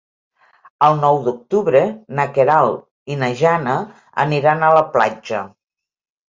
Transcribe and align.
El 0.85 0.95
nou 1.01 1.17
d'octubre 1.27 1.81
na 2.19 2.25
Queralt 2.37 3.13
i 3.13 3.19
na 3.25 3.29
Jana 3.43 3.77
aniran 4.25 4.65
a 4.65 4.73
la 4.79 4.83
platja. 4.97 5.45